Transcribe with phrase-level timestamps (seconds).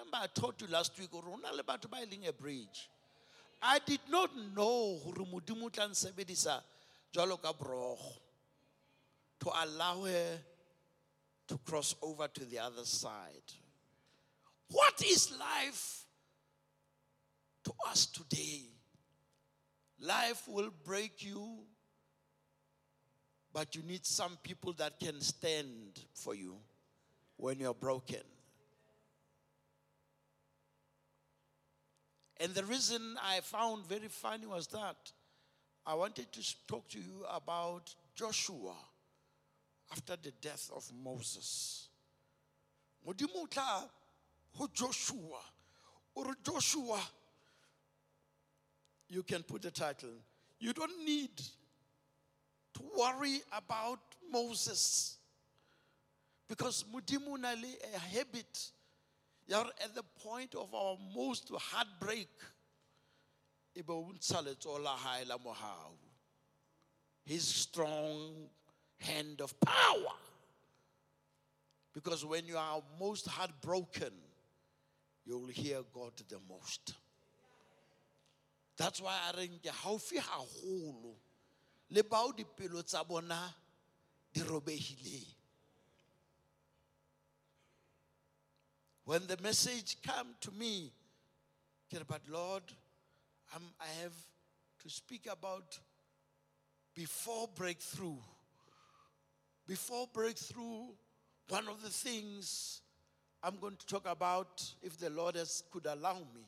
[0.00, 2.88] remember I told you last week, le batho ba e a bridge.
[3.62, 6.62] I did not know hore Modimo tla nsebedisa
[7.12, 8.16] jwalo ka borokgo
[9.40, 10.38] to allow her
[11.48, 13.52] to cross over to the other side.
[14.68, 16.04] What is life
[17.64, 18.62] to us today?
[20.00, 21.58] Life will break you,
[23.52, 26.56] but you need some people that can stand for you
[27.36, 28.22] when you're broken.
[32.40, 35.12] And the reason I found very funny was that
[35.86, 38.74] I wanted to talk to you about Joshua
[39.92, 41.88] after the death of Moses.
[43.06, 43.88] Modimo tla
[44.56, 45.40] ho Joshua.
[46.14, 47.00] Or Joshua,
[49.08, 50.10] you can put the title.
[50.58, 51.36] You don't need
[52.74, 54.00] to worry about
[54.32, 55.18] Moses.
[56.48, 58.70] Because Mudimu Nali a habit.
[59.50, 62.28] You're at the point of our most heartbreak.
[67.24, 68.48] His strong
[68.98, 70.14] hand of power.
[71.92, 74.12] Because when you are most heartbroken,
[75.26, 76.94] you will hear God the most.
[78.76, 81.16] That's why I reng ke haufi haholo
[81.90, 83.04] le bao dipelo tsa.
[89.10, 90.92] When the message came to me,
[91.92, 92.62] ke but Lord,
[93.52, 94.14] I'm, I have
[94.84, 95.76] to speak about
[96.94, 98.22] before breakthrough.
[99.66, 100.94] Before breakthrough,
[101.48, 102.82] one of the things
[103.42, 106.46] I'm going to talk about, if the Lord has, could allow me,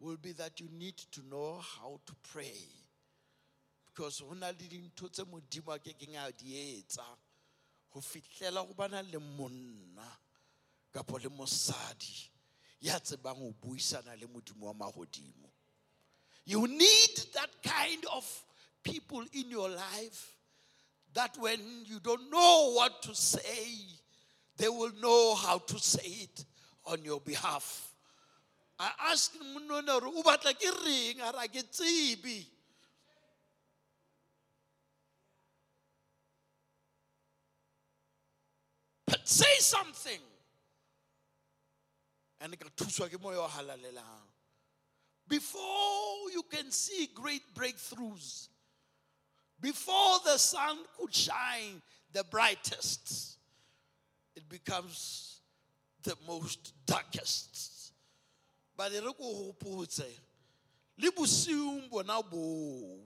[0.00, 2.58] will be that you need to know how to pray.
[3.86, 7.06] Because na le dintho tse modimo a kekeng a di etsa
[7.90, 10.25] ho fihlela ho bana le monna
[10.92, 12.30] kapo le mosadi
[12.80, 15.50] ya tsebang ho buisana le modimo wa mahodimo.
[16.44, 18.44] You need that kind of
[18.82, 20.36] people in your life
[21.14, 23.68] that when you don't know what to say,
[24.56, 26.44] they will know how to say it
[26.84, 27.92] on your behalf.
[28.78, 31.20] I asked Munona, o batla ke reng?
[31.20, 32.46] A re, "Ha ke tsebe."
[39.06, 40.20] But say something.
[42.40, 42.56] And.
[45.28, 48.48] Before you can see great breakthroughs,
[49.60, 51.82] before the sun could shine
[52.12, 53.38] the brightest,
[54.36, 55.40] it becomes
[56.02, 57.92] the most darkest.
[58.76, 60.04] But e re ko hopotse,
[60.98, 62.98] le bosiung bona bo,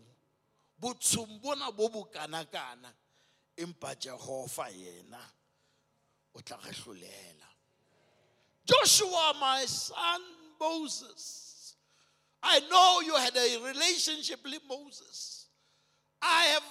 [0.83, 2.93] botshong bona bo bokanakana,
[3.57, 5.21] empa yena
[6.35, 6.41] o.
[8.67, 10.21] Joshua, my son
[10.61, 11.77] Moses,
[12.43, 15.47] I know you had a relationship with Moses.
[16.23, 16.63] I have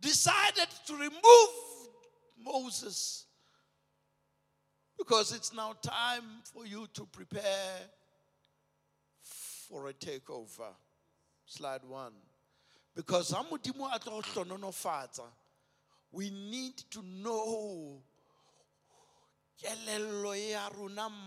[0.00, 1.50] decided to remove
[2.42, 3.26] Moses
[4.96, 7.76] because it's now time for you to prepare
[9.68, 10.74] for a takeover.
[11.46, 12.12] Slide one.
[12.94, 13.34] Because
[16.10, 18.02] we need to know
[19.60, 20.70] kelello ya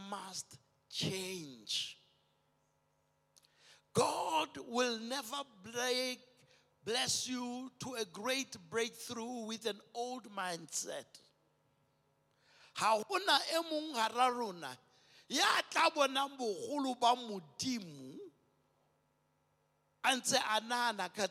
[0.09, 0.57] must
[0.89, 1.97] change.
[3.93, 6.19] God will never break,
[6.85, 11.05] bless you to a great breakthrough with an old mindset.
[12.75, 14.77] Ha hona hara
[15.27, 18.17] ya tla bonang bogolo ba modimo
[20.03, 20.37] a ntse
[21.15, 21.27] ka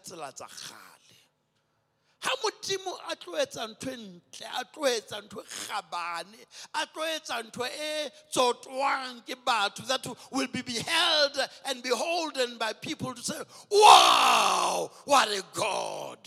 [2.20, 6.40] ha modimo a tlo etsa ntho ntle a tlo etsa ntho kgabane
[6.74, 12.72] a tlo etsa ntho e tsotwang ke batho that will be beheld and beholden by
[12.72, 16.18] people to say wow what a god.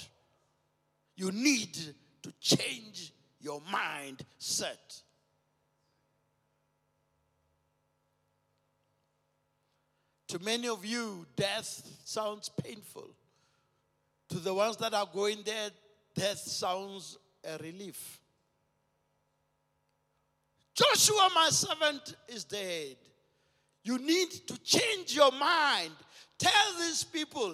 [1.16, 1.78] You need
[2.24, 5.03] to change your mindset
[10.34, 13.08] to many of you death sounds painful.
[14.29, 15.70] To the ones that are going there,
[16.16, 18.20] death sounds a relief.
[20.74, 22.96] Joshua, my servant, is dead.
[23.84, 25.92] You need to change your mind.
[26.40, 27.54] Tell these people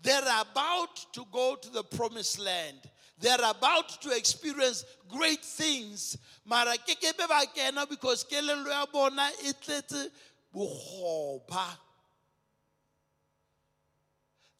[0.00, 2.78] they're about to go to the promised land.
[3.18, 6.16] They're about to experience great things.
[6.44, 10.10] Mara kena because tletse.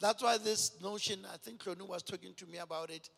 [0.00, 3.08] That's why this notion, I think Clonu was talking to me about it.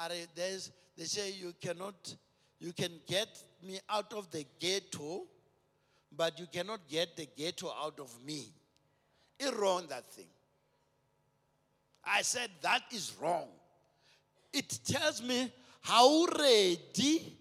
[0.00, 2.14] Are there's, they say you cannot,
[2.58, 3.28] you can get
[3.62, 5.26] me out of the ghetto,
[6.16, 8.46] but you cannot get the ghetto out of me.
[9.38, 10.26] It's wrong, that thing.
[12.04, 13.48] I said, that is wrong.
[14.52, 15.52] It tells me
[15.82, 17.36] how ready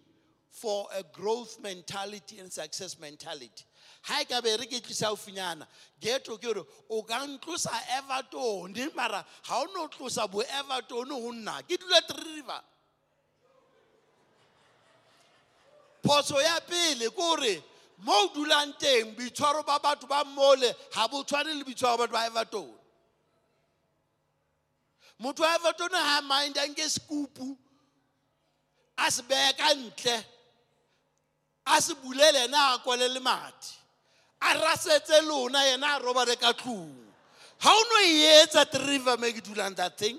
[0.52, 3.66] for a growth mentality and success mentality.
[4.02, 5.68] Ha e ka be re ke tlisa ofinyana
[6.00, 11.10] geto ke gore o ka ntlosa everton mara ga o ne o tlosa bo everton
[11.10, 12.62] go nna ke dula three river.
[16.04, 17.64] Phoso ya pele ke gore
[18.00, 22.08] mo o dulang teng boitshwaro ba batho ba mole ga bo tshwane le boitshwaro ba
[22.08, 22.74] batho ba everton.
[25.22, 27.58] Motho wa everton ga mind a nke sekupu
[28.98, 30.26] a se beye ka ntle
[31.66, 33.79] a se bulele ena a kwale le madi
[34.42, 36.96] a rasetse lona yena a robale ka tlong
[37.62, 40.18] ga o no e etsa triver me ke dulang that thing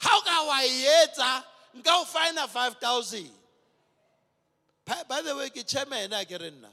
[0.00, 1.44] ga o ka wa e etsa
[1.76, 3.30] nka o fina five thousand.
[5.08, 6.70] By the way ke chairman a ke re nna?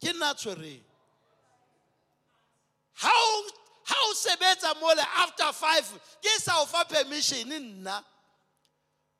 [0.00, 0.80] Ke nna tshwereng.
[3.02, 5.84] Ga o sebetsa mole after five
[6.22, 8.02] ke sa o fa permission nna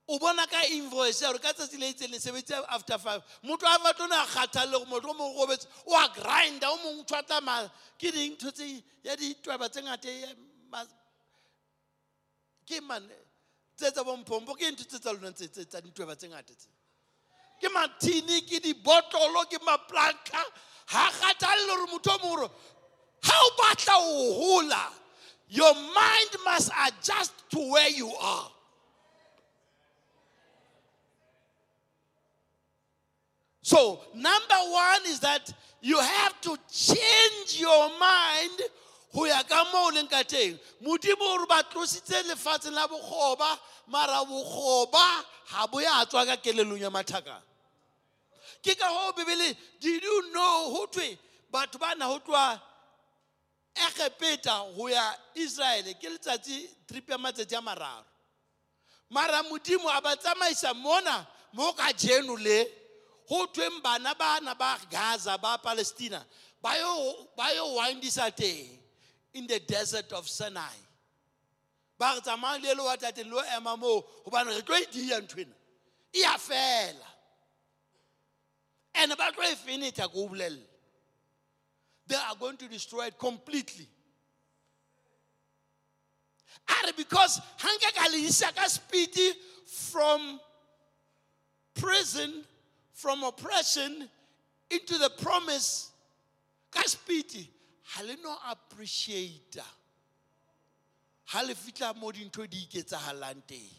[0.09, 3.23] o bona ka invoice ya gore ka tsatsi le itseng le sebetse after five.
[3.43, 6.77] Motho a batlo ne a kgathalle go motho o mongwe gobetse o a grinda o
[6.77, 10.37] mongwe tshwatla ke dintho tse ya ditwaba tse ngate
[12.67, 13.15] ke mane
[13.77, 16.69] tse tsa bomphompo ke ntho tse tsa lona tsa ditwaba tse ngate tse.
[17.61, 20.43] Ke mathini ke dibotlolo ke maplanka
[20.87, 22.51] ga kgathalle gore motho o mongwe gore
[23.23, 24.93] ga o batla o gola
[25.49, 28.51] your mind must adjust to where you are
[33.67, 38.61] So, number one is that you have to change your mind
[39.13, 40.57] go ya ka mo o leng ka teng.
[40.81, 43.59] Modimo gore ba tlositse lefatsheng la bokgoba
[43.89, 47.43] mara bokgoba ga bo ya tswa ka kelelong ya mathakang
[48.63, 51.19] ke ka go bebele did you know go thwe
[51.53, 52.61] batho ba na go tloa
[53.75, 58.07] egepeta go ya israele ke letsatsi trip ya matsatsi a mararo.
[59.11, 62.86] Mara modimo a ba tsamaisa mona mo ka jeno le
[63.29, 66.23] go thweng bana bana ba gaza ba palestina
[66.63, 68.79] ba yo windisa teng
[69.35, 70.77] in the desert of sinai.
[71.99, 74.87] Ba re tsamayang le le wa tateng le o ema moo gobane re tlo e
[74.91, 75.55] dia nthwena.
[76.13, 77.07] E ya fela.
[78.95, 80.63] And ba tlo e fenetha ko o bolelele
[82.09, 83.89] they are going to destroy it completely.
[86.69, 89.17] Are because hanka ka le isa ka speed
[89.67, 90.41] from
[91.75, 92.45] prison
[92.97, 94.09] from oppression
[94.71, 95.93] into the promise.
[96.73, 97.49] Ka speed
[97.85, 99.59] ha le no appreciate
[101.27, 103.71] ha le fitla mo dintho di iketsagalang teng.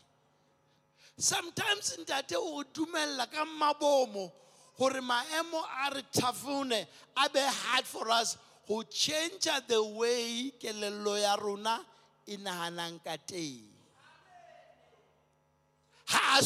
[1.17, 4.31] Sometimes ntate o dumella ka mabomo
[4.77, 6.85] gore maemo a re thafone
[7.17, 8.37] a be hard for us
[8.67, 11.81] go change the way kelello ya rona
[12.27, 13.65] e naganang ka teng.
[16.07, 16.39] Ga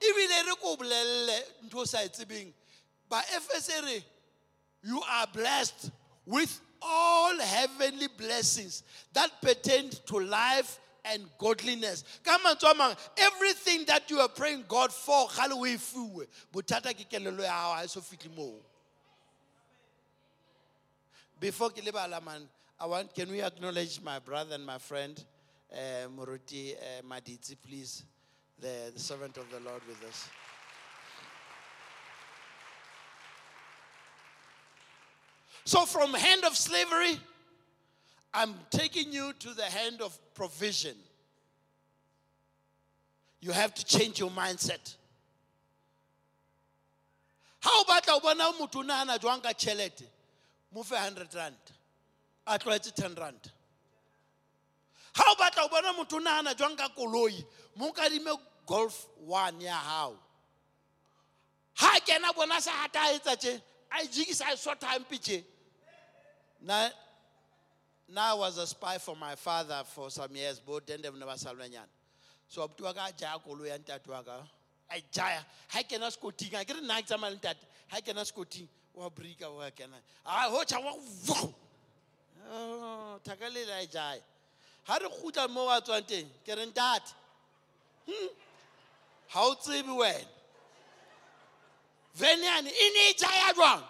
[0.00, 2.52] ebile re ko bolelele ntho o sa e tsebeng.
[3.08, 4.04] Ba efese re
[4.82, 5.90] you are blessed
[6.24, 8.82] with all heavenly blessings
[9.12, 12.04] that pertain to life and godliness.
[12.22, 15.76] Ka mantswe a mangwe everything that you are praying god for ga le o e
[15.76, 18.54] fiwe bothata ke kelelo ya gago ga e so fitlhe moo.
[21.40, 25.24] Before ke lebala man i want can we acknowledge my brother and my friend
[25.72, 28.04] uh, moruti uh, maditsi please
[28.60, 30.28] the, servant of the Lord with us.
[35.64, 37.18] So, from hand of slavery,
[38.32, 40.94] I'm taking you to the hand of provision.
[43.40, 44.94] You have to change your mindset.
[47.60, 50.04] How about o bona motho o nagana jwang ka tšhelete
[50.72, 51.56] mo fe hundred rand
[52.46, 53.50] a tlwaetse ten rand
[55.16, 57.44] ga o batla o bona motho o nagana jwang ka koloi
[57.76, 60.18] mo kadime golf one ya gago
[61.78, 65.44] ga kena bona sa gata a etsa tše a e jikisa a short hampe
[68.18, 71.34] I was a spy for my father for some years both then dem ne ba
[71.34, 71.88] salwanyana
[72.48, 74.46] so abuti wa ka a jaya koloi ya ntate wa ka
[74.90, 78.24] a jaya ga kena sekoting a ke re nna ke tsamaya le ntate ga kena
[78.24, 79.96] sekoting wa brika wa kena.
[80.24, 80.92] A hocha wa
[81.24, 81.54] vugo
[82.50, 84.20] oh, thaka lela jaya
[84.86, 87.12] ga re gutla mo wa tswang teng ke re ntate
[88.06, 88.28] hmm,
[89.32, 90.28] ga o tsebe wena.
[92.16, 93.82] Veniane e ne e jaya jwang?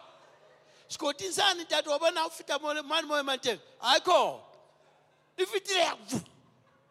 [0.89, 3.61] Sekoting sane tate wa bona o feta mane mo emang teng?
[3.83, 4.41] Aiko
[5.39, 5.95] e fetile ya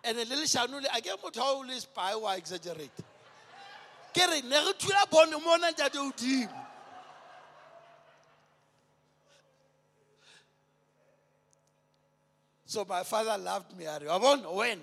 [0.04, 3.04] and le leshano le a ke motho ga o le spy wa exaggerate.
[4.14, 6.64] Ke re ne re thula bone mona ntate odimo
[12.75, 14.82] so my father loved me a re wa bona wena?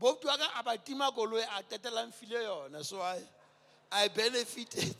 [0.00, 3.18] Boutu wa ka a ba tima koloi a qetelang file yona so i,
[3.92, 4.96] I benefited.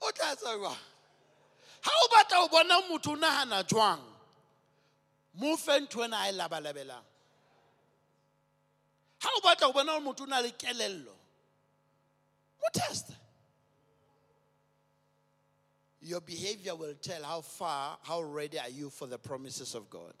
[0.00, 0.76] O tla jwang?
[1.80, 4.00] Ha o batla ho bona motho o nahana jwang?
[5.34, 7.06] Mo fe ntho ena a e labalabelang.
[9.18, 11.16] Ha o bona motho o na le kelello
[12.62, 13.14] mo teste
[16.02, 20.14] your behavior will tell how far how ready are you for the promises of god.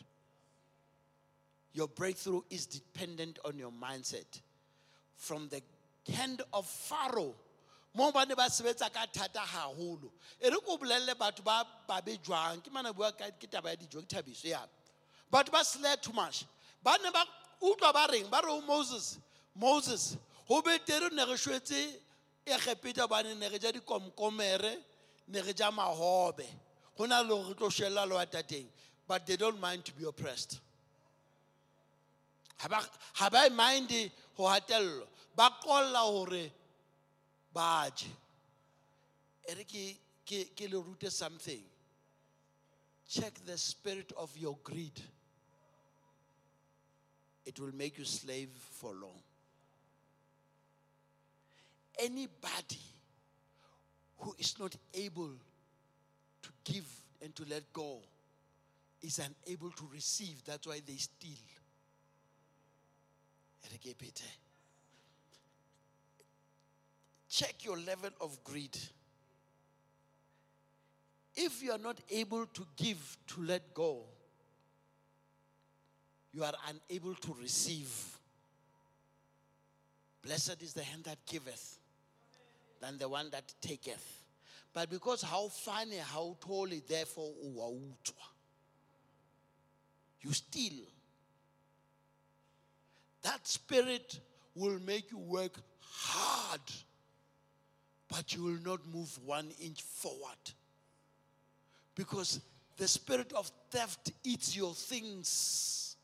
[1.74, 4.40] Your breakthrough is dependent on your mindset.
[5.16, 5.62] From the
[6.12, 7.34] hand of pharaoh
[7.94, 10.10] mo ba ne ba sebetsa ka thata haholo.
[10.40, 12.62] E re ko bolelle batho ba ba be jwang?
[12.62, 14.68] Ke mana bua ke taba ya dijo ke thabiso yana
[15.30, 16.44] batho ba slay too much.
[16.82, 17.24] Ba ne ba
[17.62, 18.30] utlwa ba reng?
[18.30, 19.18] Ba re moses
[19.54, 20.16] moses
[20.48, 21.94] go betere ne re shwetse
[22.46, 24.76] egepeta bane ne re ja dikomkomere
[25.28, 26.46] ne re ja mahobe.
[26.96, 28.26] Go na le gore re tlo shelela le wa
[29.08, 30.60] but they don't mind to be oppressed.
[32.58, 36.50] Ha ba mind go hatello ba qolla gore
[37.52, 38.06] ba je.
[39.48, 41.62] E re ke le rute something.
[43.08, 45.00] Check the spirit of your greed.
[47.44, 49.20] It will make you slave for long.
[51.98, 52.80] Anybody
[54.22, 55.30] who is not able
[56.42, 56.86] to give
[57.20, 57.98] and to let go
[59.02, 60.42] is unable to receive.
[60.44, 61.36] That's why they steal.
[67.28, 68.76] Check your level of greed.
[71.34, 74.02] If you are not able to give, to let go,
[76.32, 77.90] you are unable to receive.
[80.22, 81.78] Blessed is the hand that giveth
[82.82, 84.20] than the one that taketh.
[84.74, 88.24] But because how funny, how totally, therefore, uwautwa.
[90.20, 90.84] You steal.
[93.22, 94.18] That spirit
[94.54, 96.60] will make you work hard,
[98.08, 100.52] but you will not move one inch forward.
[101.94, 102.40] Because
[102.76, 105.96] the spirit of theft eats your things.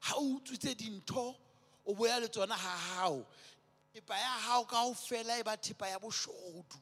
[0.00, 1.34] How utswitse dintho
[1.86, 3.26] o boya le tsona ha hao
[3.94, 6.78] thepa ya hao ka ho fela e ba thepa ya boshodu.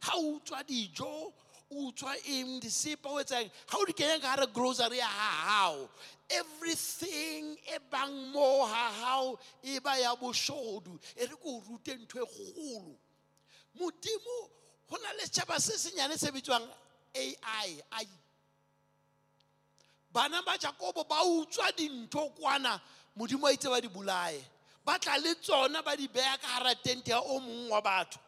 [0.00, 1.32] Ha o utswa dijo
[1.70, 3.50] o utswa eng disepa o etsang?
[3.66, 5.88] Ha o di kenya ka hare grocery ya ha hao
[6.30, 12.22] everything e bang mo ha hao e ba ya boshodu e re ko rute ntho
[12.22, 12.94] e kgolo.
[13.80, 14.36] Modimo
[14.88, 16.68] go na le se senyane se bitswang
[17.14, 18.06] ai ai
[20.12, 22.80] bana ba jakobo ba utswa dintho kwana
[23.16, 24.55] modimo a itse ba di bolaye
[24.86, 28.18] ba tla le tsona ba di beya ka gara tente ya o mongwe wa batho.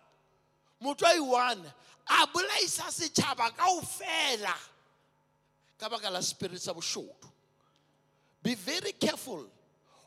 [0.82, 1.72] Motho a i-one
[2.08, 4.54] a bolaisa setšhaba kao fela
[5.78, 7.30] ka baka la spirit sa bošodu
[8.42, 9.46] be very careful.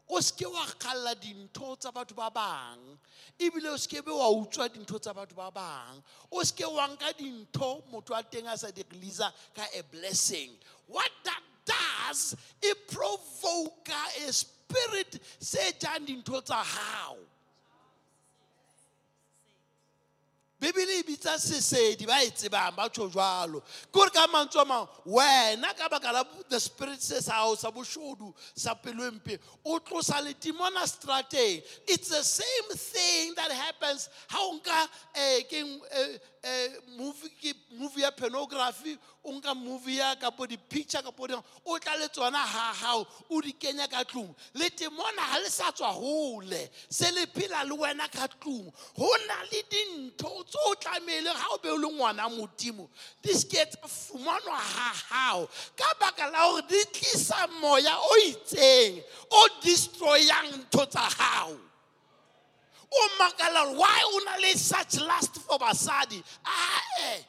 [0.10, 2.98] O seke wa kgalla dintho tsa batho ba bang
[3.40, 6.04] ebile o seke be wa utswa dintho tsa batho ba bang.
[6.32, 10.52] O seke wa nka dintho motho a teng a sa di releasa ka a blessing.
[10.88, 13.96] What that does it provoka
[14.28, 14.61] a spirit
[15.40, 17.26] se jang dintho tsa gago
[20.62, 24.66] bibele e bitsa sesedi ba e tsebang ba tšho jalo ke gore ka mantswe a
[24.66, 29.80] mangwe wena ka baka la the spirit se sa gago sa bošodu sa pelompe o
[29.80, 31.62] tlosa letimona strateng.
[31.88, 34.90] It's the same thing that happens ga o nka
[36.44, 37.14] um
[37.78, 41.34] movie ya pornography o nka movie ya kapo di-picture kapo di
[41.66, 44.34] o tla le tsona ha hao o di kenya ka tlung.
[44.54, 48.72] Le temona ga le sa tswa gole se le phela le wena ka tlung.
[48.98, 52.90] Go na le dintho tse o tlamehile ga o be o le ngwana modimo
[53.24, 55.50] di seke tsa fumanwa ha hao.
[55.76, 61.60] Ka baka la gore di tlisa moya o itseng o destroyang ntho tsa gago
[62.92, 66.22] o makala gore why o na le such lust for basadi?
[66.46, 67.26] Ae.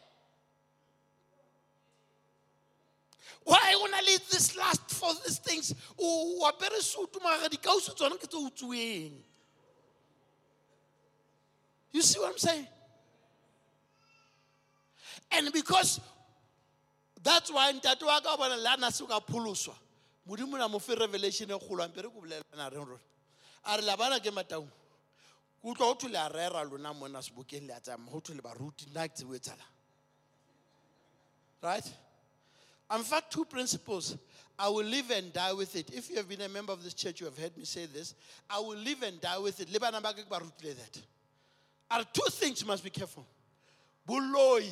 [3.45, 5.75] Why o na le this lust for these things?
[5.99, 9.15] O o apere sutu magara dikauso tsone ke tse utsueng
[11.93, 12.67] you see what i'm saying
[15.35, 16.01] and because
[17.23, 19.75] that's why ntate wa ka bona le a na se ka pholoswa
[20.29, 23.01] modimo na revelation e kgolo ampe re ko bolelana reng rona
[23.65, 27.75] a re labana ke Motaung ke utlwa go thwe le rera lona mona sebokeng le
[27.75, 27.97] a
[28.43, 29.53] baruti nna ke
[31.63, 31.93] right
[32.95, 34.17] In fact, two principles.
[34.59, 35.91] I will live and die with it.
[35.93, 38.15] If you have been a member of this church, you have heard me say this.
[38.51, 39.73] I will live and die with it.
[39.73, 41.01] Ba rutile that.
[41.91, 43.27] Are two things you must be careful.
[44.07, 44.69] Boloi,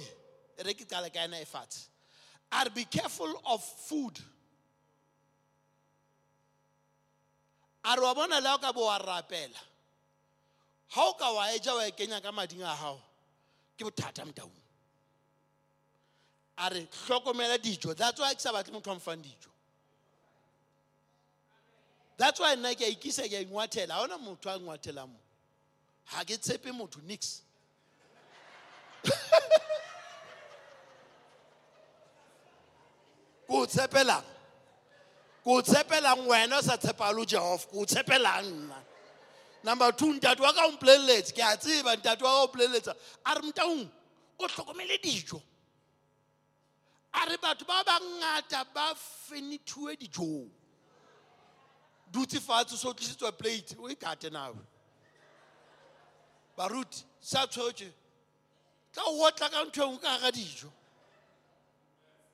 [2.52, 4.18] Are be careful of food.
[7.84, 8.40] a re wa bona
[11.18, 13.00] ka wa eja wa kenya ka mading a gago
[13.78, 14.50] ke bothata motaung
[16.58, 16.86] a re
[17.58, 17.96] dijo.
[17.96, 18.72] That's why ke sa batle
[19.22, 19.48] dijo.
[22.18, 25.20] That's why nna ke a ikisa ke a ingwathela ga ona motho a ngwathelang mo
[26.12, 26.36] ga ke
[33.50, 34.24] ko o tshepelang
[35.42, 38.78] ko o tshepelang wena o sa tshepalo jehova ko o tshepelang nna.
[39.64, 42.94] Number two ntate wa ka o mpoleletse ke a tseba ntate wa ka o poleletsa
[43.26, 43.90] a re motaung
[44.38, 45.42] o tlhokomele dijo.
[47.12, 50.48] A re batho ba bangata ba fenithuwe dijong.
[52.12, 53.74] Dutse fatshe so tlisitswa plate.
[53.78, 54.56] O ikate nawe
[56.56, 57.90] baruti sa tshwetswe
[58.94, 60.70] ka o otla ka ntho e nngwe ka ga dijo.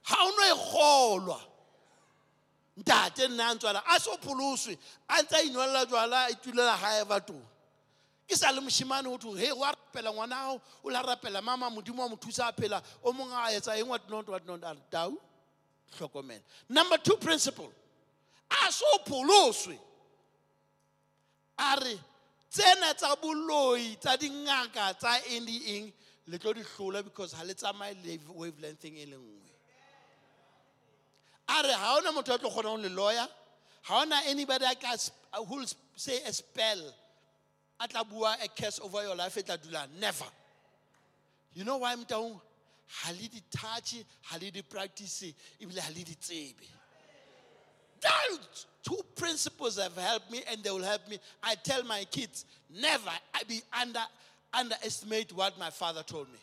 [0.09, 1.41] Ga o no e golwa
[2.77, 6.77] ntate nna a ntswala a se o pholoswe a ntse a inwelela jwala a itulela
[6.79, 7.45] gae batong
[8.29, 12.03] ke sa le moshimane go he wa rapela ngwana gago o la rapela mama modimo
[12.03, 14.75] wa mo thusa a phela o mongwe a etsa eng what not what not a
[14.75, 15.17] re tau
[15.97, 17.73] tlhokomela number two principle
[18.51, 19.79] a se o pholoswe.
[21.59, 21.99] A re
[22.51, 25.93] tsena tsa boloi tsa dingaka tsa eng eng
[26.27, 29.36] le tlo di hlola because ga le tsamaye le wavelengtheng e le nngwe
[31.49, 33.27] a re ga ona motho a tlo kgona go le lawyer?
[33.89, 35.15] Ga ona anybody a ka sp-
[35.49, 36.95] who will say a spell?
[37.81, 39.87] A tla bua a curse over your life e tla dula?
[40.01, 40.25] Never.
[41.55, 42.41] You know why Motaung?
[43.05, 43.95] Ga le di touch
[44.31, 46.67] ga le di practice ebile ga le di tsebe
[48.01, 51.19] those two principles have helped me and they will help me.
[51.43, 54.01] I tell my kids never I be under
[54.53, 56.39] underestimate what my father told me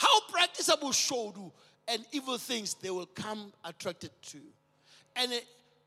[0.00, 1.52] how practicable should do
[1.86, 4.38] and evil things they will come attracted to?
[5.14, 5.46] And eh, it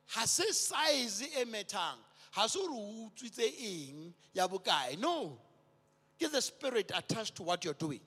[0.10, 1.98] has se size e methang
[2.30, 4.48] ha se utswitse eng ya
[5.00, 5.40] no.
[6.20, 8.02] Get the spirit attached to what you're doing.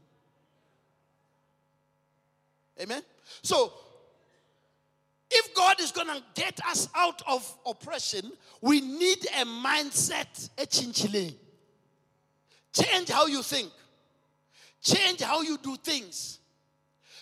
[2.81, 3.03] Amen?
[3.43, 3.73] So
[5.29, 10.67] if God is going to get us out of oppression, we need a mindset, a
[10.67, 11.35] chinchile.
[12.73, 13.73] Change how you think.
[14.87, 16.39] Change how you do things.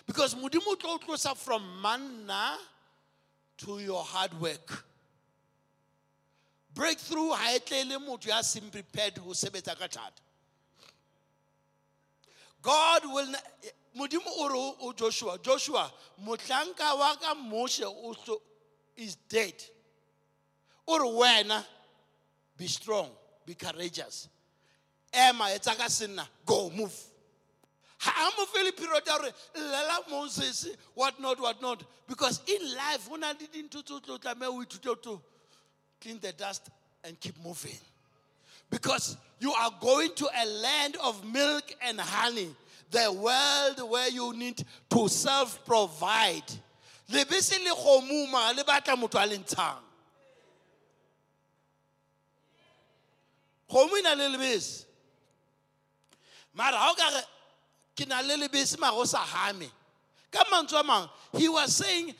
[0.07, 2.59] Because mudimu tlo tlosa from manna
[3.57, 4.85] to your hard work.
[6.74, 9.88] Breakthrough ha e tle le motho ya seng prepared ho sebetsa ka.
[12.61, 13.38] God will na-
[13.96, 15.90] modimo o joshua joshua
[16.22, 18.40] motlanka wa ka moshe o
[18.96, 19.55] is dead
[20.87, 21.64] o re wena
[22.59, 23.09] be strong
[23.46, 24.29] be courageous
[25.12, 27.13] ema etsa ka go move
[28.05, 31.83] ha a mo fele period ya gore llela moses what not what not.
[32.07, 35.21] Because in life go na le dintho tse o tlo to
[36.01, 36.69] clean the dust
[37.03, 37.79] and keep moving.
[38.71, 42.55] Because you are going to a land of milk and honey,
[42.90, 46.43] the world where you need to self provide.
[47.09, 49.81] lebese le kgomuma le batla motho a le ntshang.
[53.69, 54.85] Kgomo e le lebese.
[56.55, 57.23] Mara ga o ka re
[61.33, 62.14] he was saying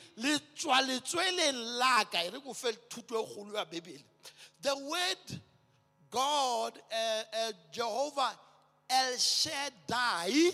[4.63, 5.41] the word
[6.11, 8.33] god uh, uh, jehovah
[8.89, 10.53] el shaddai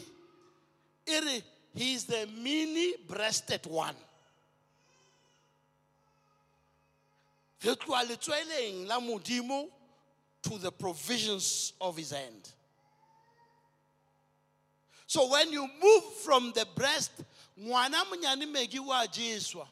[1.74, 3.94] he is the mini breasted one.
[7.64, 9.68] Re tloa letsweleng la modimo
[10.42, 12.52] to the provisions of his hand
[15.10, 17.10] so when you move from the breast
[17.58, 19.66] ngwana monyane meki wa jeswa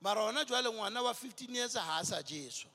[0.00, 2.70] mara ona jwale ngwana wa 15 years ha a sa jeswa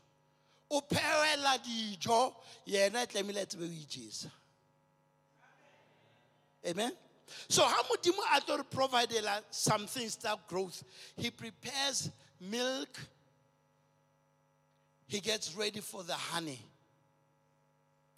[0.70, 2.36] o phewela dijo
[2.68, 4.30] yena e tlamehile a tsebe o ijesa.
[6.70, 6.92] Amen?
[7.48, 10.84] So ha modimo a tlo re providela some things that growth
[11.18, 13.00] he prepares milk
[15.08, 16.60] he gets ready for the honey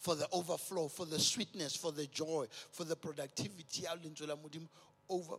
[0.01, 3.85] for the overflow, for the sweetness, for the joy, for the productivity
[5.07, 5.35] over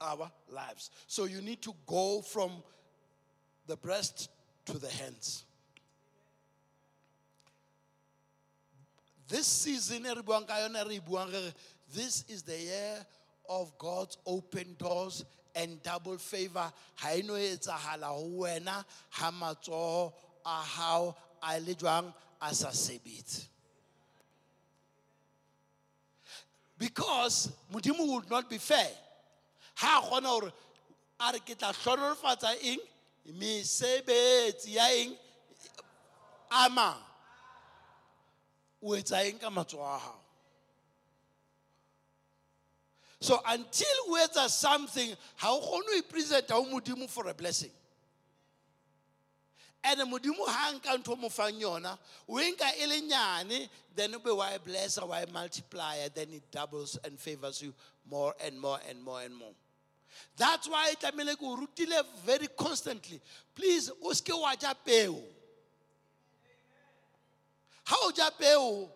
[0.00, 0.90] our lives.
[1.06, 2.52] So you need to go from
[3.66, 4.28] the breast
[4.66, 5.44] to the hands.
[9.28, 10.02] This season,
[11.94, 13.06] this is the year
[13.48, 18.12] of God's open doors and double favor ha e no etsahala
[20.44, 22.48] a hao a le jwang a
[26.82, 28.90] because modimo would not be fair.
[29.76, 30.52] Ha a kgona hore
[31.20, 32.80] a re ke tla hlonolofatsa eng?
[33.38, 35.14] Mesebetsi ya eng?
[36.50, 36.96] A mang?
[38.82, 40.18] O etsa eng ka matsoho a hao?
[43.20, 47.70] So until o etsa something ha o kgone ho ipresenta ho modimo for a blessing
[49.84, 54.18] and modimo ha nka ntho mo fang yona o nka e le nyane then o
[54.18, 57.74] be wa e blessa multiplier then it doubles and favors you
[58.08, 59.54] more and more and more and more.
[60.36, 63.20] That's why e tlamehile ke o rutile very constantly.
[63.54, 65.18] Please o seke wa ja peo.
[67.84, 68.88] Ha o ja peo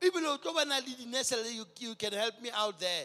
[0.00, 3.04] ebile o tlo le dinesele you, can help me out there.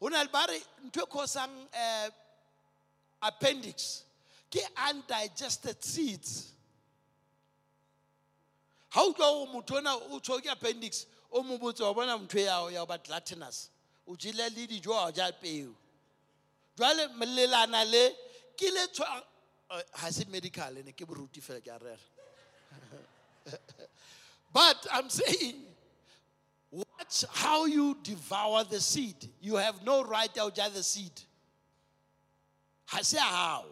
[0.00, 2.12] Ho na le ba re ntho e um
[3.22, 4.04] appendix
[4.50, 6.52] ke undigested seeds
[8.96, 12.70] o tlo o motho ona o ke appendix o mo botse wa bona ntho yao
[12.70, 13.70] ya ba glutinous
[14.06, 15.74] o jele le dijo wa ja peo.
[16.76, 18.10] Jwale melelana le
[18.56, 19.22] ke le tshwa
[19.70, 21.98] eh, ha se medical ne ke boruti fela ke a rera.
[24.52, 25.62] But i'm saying
[26.72, 29.28] watch how you devour the seed.
[29.40, 31.12] You have no right to ja the seed.
[32.86, 33.66] Ha se a hao.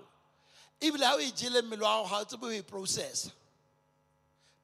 [0.80, 3.37] Ebile ha o e jele mmele wa gago ga o o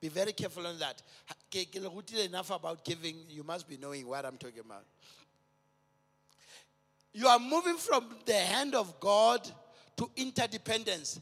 [0.05, 1.01] be very careful on that.
[2.27, 4.85] Enough about giving you must be knowing what i'm talking about.
[7.15, 9.49] You are moving from the hand of God
[9.97, 11.21] to interdependence.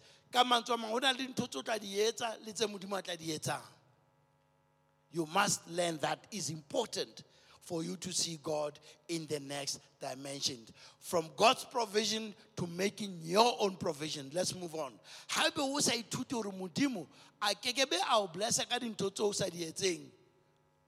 [5.13, 7.23] You must learn that is important
[7.63, 10.59] for you to see God in the next dimension.
[10.99, 14.31] From God's provision to making your own provision.
[14.33, 14.93] Let's move on.
[15.29, 17.07] Haebe o sa ithute hore Modimo
[17.41, 20.01] a kekebe o blessa ka dintho tse o sa di etseng,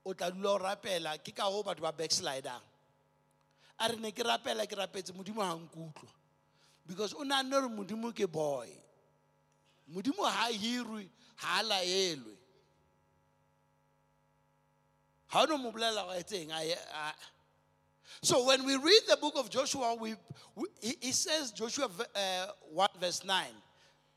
[0.05, 2.63] o tla dula o rapela ke hoo batho ba backslidang
[3.79, 6.13] a re ne ke rapela ke rapetse modimo ga nkutlwa
[6.87, 8.69] because o naanne gore modimo ke boy
[9.93, 11.09] modimo ga a hirwe
[11.41, 12.37] ga a laelwe
[15.35, 17.15] ga o no mo bolela go etseng a ye- a-
[18.23, 20.15] so when we read the book of joshua we,
[20.55, 23.47] we he, says joshua uh, 1 verse 9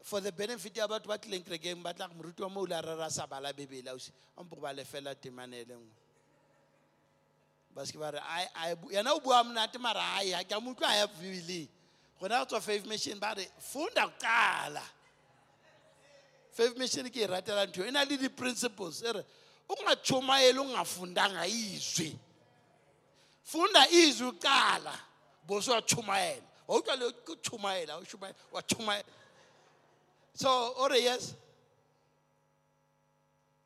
[0.04, 2.76] for the benefit ya batho ba tlileng kerekeng ba tla moruti wa mo o ile
[2.78, 3.90] a rera sa bala bebele.
[3.90, 5.96] Ausi a mpo ba lefela temane e le nngwe.
[7.76, 10.54] Ba se ke ba re "Ai- ai, bu- yena o bua mara ai ga ke
[10.56, 11.68] a mo utlwa a ya bebeleng
[12.22, 14.82] gona go tswa faith mission re funda kuqala
[16.52, 19.04] faith mission ke e ratela ntho e na le di-principles
[19.70, 22.20] ungajumayeli ungafundanga izwi.
[23.44, 25.00] Funda izwi uqala
[25.48, 27.94] bose uyachumayela wawuqale ukuchumayela
[28.52, 29.10] wachumayela
[30.36, 31.34] so ore yes?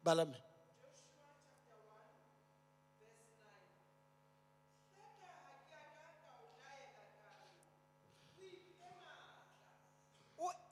[0.03, 0.37] Balame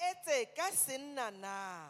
[0.09, 1.87] etse ka senna na?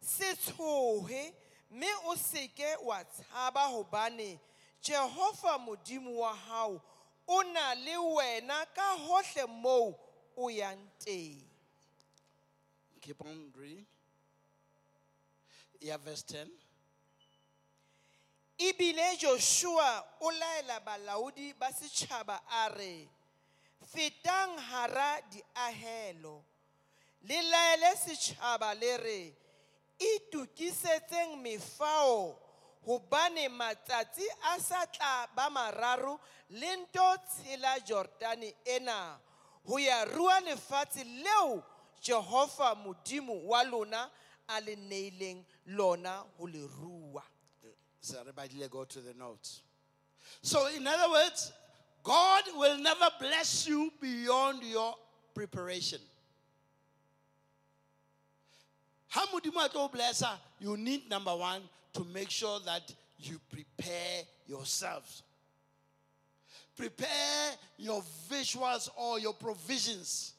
[0.00, 1.34] Se tshohe
[1.72, 4.40] mme o seke wa tshaba hobane
[4.82, 6.80] jehova modimo wa hao
[7.26, 9.94] o na le wena ka hohle moo
[10.36, 11.42] o yang teng.
[13.00, 13.86] Keep on reading.
[15.80, 16.46] Yeah verse 10
[18.58, 23.08] ebile joshua o laela balaodi ba setšhaba a re
[23.92, 26.44] fetang hara diahelo
[27.22, 29.34] le laele setšhaba le re
[30.16, 32.38] itukisetseng mefao
[32.86, 39.18] hobane matsatsi a sa tla ba mararo le nto tshela jordane ena
[39.66, 41.62] ho ya rua lefatshe leo
[42.02, 44.10] jehova modimo wa lona
[44.48, 47.22] a le neileng lona ho le rua
[48.68, 49.62] go to the notes.
[50.42, 51.52] So in other words,
[52.02, 54.94] God will never bless you beyond your
[55.34, 56.00] preparation.
[59.14, 65.22] A blessa, you need number one to make sure that you prepare yourselves.
[66.76, 70.32] Prepare your visuals or your provisions.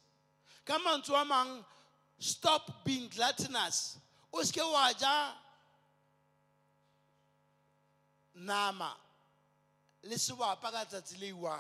[0.66, 1.64] Come on among
[2.18, 3.98] stop being gluttonous.
[4.34, 5.32] O seke wa ja
[8.36, 8.94] nama
[10.04, 10.18] le
[11.22, 11.60] le one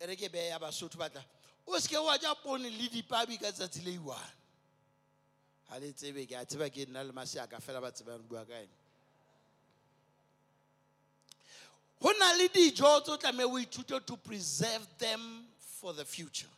[0.00, 1.24] re ke beya basotho batla
[1.66, 4.32] o seke wa ja pone le dipabi ka tsatsi le one
[5.68, 8.54] ga le tsebe ke a tseba ke nna le maseaka fela ba tsebang bua ka
[8.54, 8.80] ene
[12.00, 16.48] Go na le dijo tse o o ithute to preserve them for the future.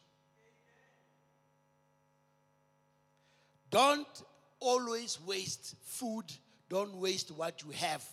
[3.71, 4.23] Don't
[4.61, 6.25] always waste food.
[6.69, 8.05] Don't waste what you have.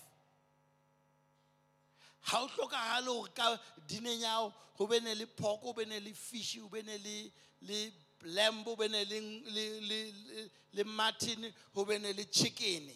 [2.21, 6.58] Ha o hlokahale hore ka dineng ya hao ho le pork, ho be le fish,
[6.60, 7.91] ho be le le
[8.25, 9.19] lamb, ho be le le
[9.51, 10.13] le
[10.73, 12.89] le- le chicken.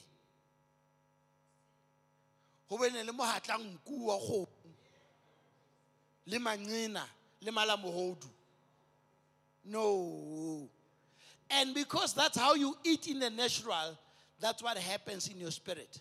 [2.69, 4.47] Ho be le mohatla wa kgomo.
[6.25, 7.03] Le manqina,
[7.41, 7.51] le.
[9.65, 10.69] No.
[11.49, 13.97] And because that's how you eat in the natural,
[14.39, 15.99] that's what happens in your spirit.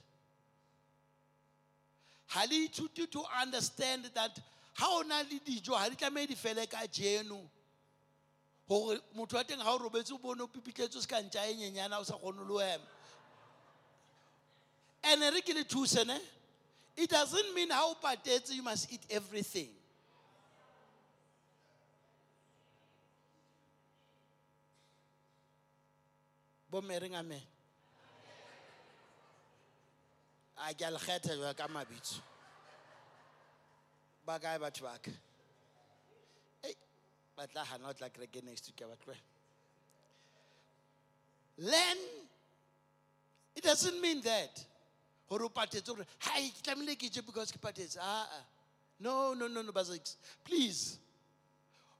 [2.32, 4.38] Ha le ithute to understand that
[4.74, 7.40] ha o na le dijo ha di tlameha di fele ka jeno.
[8.66, 11.54] Gore motho wa teng ha o robetse o bone o pipitletse se ka ntša e
[11.54, 12.84] nyenyana o sa kgone le ema.
[15.04, 16.20] And re ke le
[16.96, 19.68] it doesn't mean o patetse you must eat everything.
[26.72, 27.51] Bomme reng amen
[30.58, 32.20] a ke a le kgetha jwa ka mabitso.
[34.26, 35.10] Ba kae batho ba ka?
[36.64, 36.76] Ei
[37.36, 39.20] ba tla gana o tla kereke next week ya ba tloela
[41.58, 41.98] learn
[43.54, 44.64] it doesn't mean that
[45.28, 47.98] gore o patetse gore hai ke tlamehile ke je because ke patetse.
[48.00, 48.42] Aa.
[49.00, 50.98] No no no no basics please.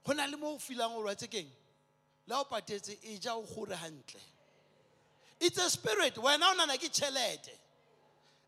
[0.04, 1.48] Go na le mo o feelang gore wa tsekeng
[2.26, 3.76] la o patetse e ja o gore
[5.40, 6.14] it's a spirit.
[6.14, 7.50] Wena o nana ke tšhelete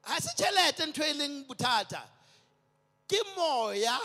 [0.07, 2.03] ga se tšhelete ntho e leng bothata.
[3.09, 3.99] Ke moya.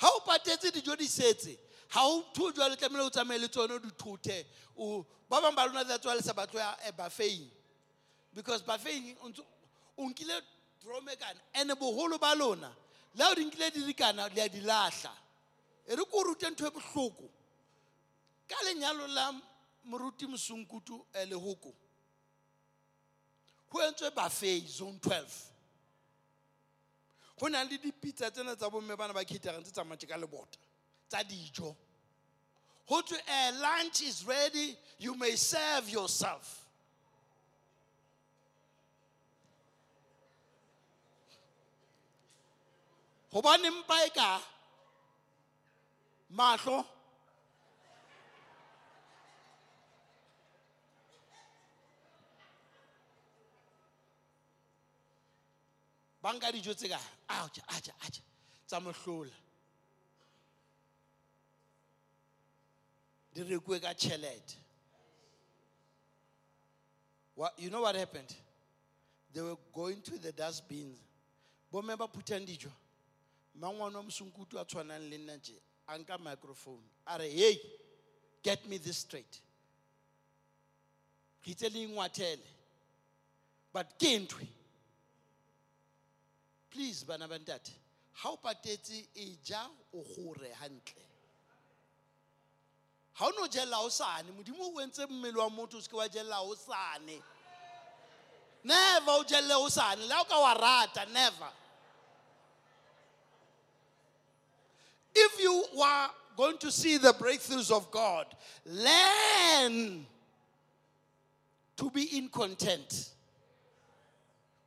[0.00, 1.56] Ga o patetse dijo di setse
[1.92, 4.46] ga o thu jwa le tlamehile o tsamaye le tsone o di thothe
[4.78, 7.50] O- ba bangwe ba lona that's why le sa batlo ya eh, buffeting.
[8.34, 9.14] Because buffeting
[9.98, 10.40] o nkile
[10.82, 12.70] dromekana and boholo ba lona
[13.14, 15.10] le o di nkile di le kana le a di lahla.
[15.88, 17.28] E re ko rute ntho e bohloko.
[18.48, 19.32] Ka lenyalo la
[19.86, 21.72] moruti mosunkutu eh, lehoko.
[21.72, 21.74] go
[23.78, 25.24] entswe buffet zone 12
[27.38, 30.58] go na le dipitsa tsena tsa bomme bana ba caterang tse tsamatse ka lebota
[31.08, 31.76] tsa dijo.
[32.90, 36.66] Go thwe eh, lunch is ready you may serve yourself.
[43.32, 44.42] Gobane mpa e ka?
[46.34, 46.84] Mahlo
[56.22, 58.22] ba nka dijo tse ka aja aja aja
[58.66, 59.34] tsa mohlola
[63.32, 64.60] di rekuwe ka tšhelete
[67.40, 68.34] What, you know what happened?
[69.32, 70.98] They were going to the dustbins.
[71.72, 72.70] Bomme ba phuthang dijo.
[73.58, 75.54] Mangwana wa mosunkutu a tshwanang le nna tje,
[75.88, 76.82] a nka microphone.
[77.06, 77.60] A re, hey,
[78.42, 79.40] get me this straight.
[81.42, 82.44] Ke itse le ingwathele.
[83.72, 84.46] But ke ntwe.
[86.70, 87.72] Please, bana ba ntate.
[88.12, 91.10] Ha o patetse e ja o gore hantle.
[93.20, 96.08] ha o no jella hosane modimo o entse mmele wa motho o seke wa
[98.64, 101.48] never o jelle hosane le o ka wa rata never
[105.14, 108.26] if you were going to see the breakthroughs of god
[108.64, 110.06] learn
[111.76, 113.10] to be in content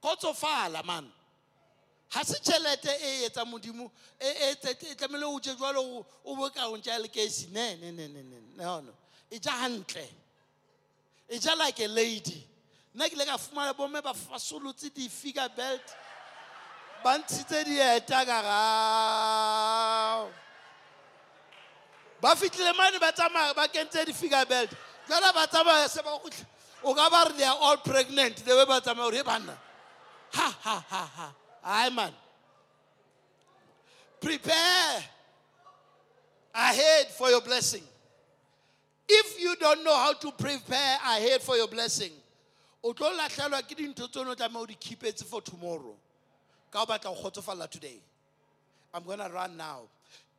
[0.04, 1.06] kotsofala man
[2.14, 4.56] ga se tšhelete e etsa modimo e
[4.96, 8.24] tlamehile o je jalo o- bo ka o ntša lekesi ne ne ne ne
[8.56, 8.94] no no.
[9.32, 10.08] E ja hantle.
[11.30, 12.48] E ja like a lady.
[12.94, 15.96] Nna ke ile ka fumana bomme ba fasolotse di-figure belt
[17.04, 20.32] ba ntshitse dieta ka gao
[22.22, 24.70] ba fitlhile mane ba tsamaya ba kentse di-figure belt.
[25.10, 26.46] Jala ba tsamaya se ba gotlhe
[26.84, 29.58] o ka ba re they are all pregnant the way ba tsamaya gore e banna.
[30.34, 32.12] Ha ha ha ha Aye, man.
[34.20, 35.04] Prepare
[36.54, 37.84] ahead for your blessing.
[39.08, 42.12] If you don't know how to prepare ahead for your blessing,
[42.84, 45.96] o tlo latlhelwa ke dintho tse o tlameha o di keepetse for tomorrow.
[46.72, 48.00] Ka o batla go kgotsofala today.
[48.94, 49.82] I'm gonna run now.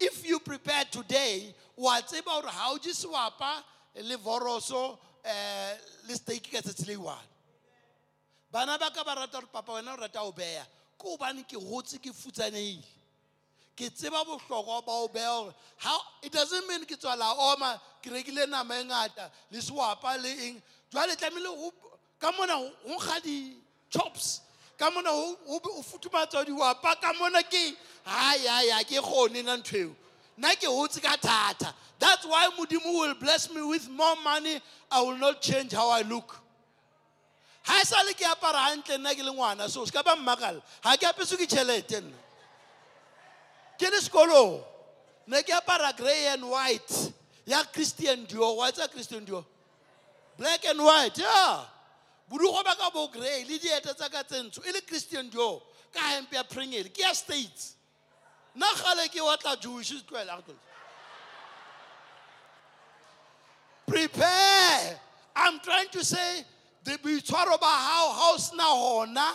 [0.00, 3.62] If you prepare today wa tseba gore ga o je sewapa
[3.96, 4.92] le voroso
[5.24, 6.60] um le steak ka
[6.98, 7.16] one.
[8.52, 10.32] Papa wena rata o
[10.98, 12.85] ke gobane ke gotse ke futsanegile
[13.76, 18.11] ke tseba bohlokwa ba o beya gore how it doesn't mean ke tswala oma ke
[18.11, 20.62] rekile nama e ngata le sewapa le eng.
[20.92, 21.72] Jwale tlamehile
[22.20, 24.40] ka mona go nkga di-chops
[24.78, 29.76] ka mona o futhumatsa diwapa ka mona ke hai hai ha ke kgone na ntho
[29.76, 29.96] eo.
[30.38, 31.74] Nna ke hotse ka thata.
[31.98, 34.61] That's why modimo will bless me with more money.
[34.90, 36.43] I will not change how i look
[37.64, 40.62] ha e sale ke apara hantle nna ke le ngwana so se ka ba mmakala.
[40.83, 42.16] Ha ke apeswe ke tšhelete nna.
[43.79, 44.62] Ke le sekolong
[45.27, 47.12] ne ke apara grey and white.
[47.46, 48.57] Ya christian dior.
[48.57, 49.44] Wa tsa christian dior?
[50.38, 51.64] Black and white yeah
[52.31, 54.66] bodugo ba ka bo grey le diete tsa ka tse ntsho.
[54.66, 55.61] E le christian dior.
[55.92, 57.77] Ka hempe ya pringele ke ya states.
[58.55, 60.03] Nna gale ke watla jewish se
[63.87, 65.00] prepare.
[65.37, 66.44] I'm trying to say
[66.85, 69.35] the boitshwaro ba hao ha o sena hona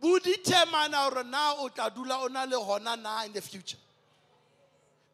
[0.00, 3.78] bo determina gore na o tla dula o na le hona na in the future.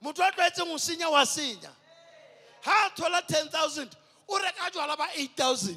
[0.02, 1.70] Motho a tlwaetseng go senya wa senya.
[2.62, 3.88] Ha a thola 10000
[4.28, 5.76] o reka jwala ba 8000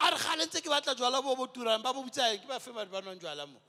[0.00, 2.72] a re gale ntse ke batla jwala bo bo turang ba bo botsaeng ke bafe
[2.72, 3.60] bane ba nwang jwala mo?